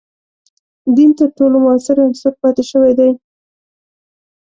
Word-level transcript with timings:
دین 0.95 1.11
تر 1.19 1.29
ټولو 1.37 1.55
موثر 1.65 1.97
عنصر 2.05 2.33
پاتې 2.41 2.63
شوی 2.71 2.93
دی. 2.99 3.09